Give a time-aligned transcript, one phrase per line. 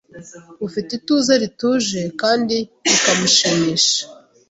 [0.67, 2.55] ufite ituze rituje kandi
[2.89, 4.01] bikamushimisha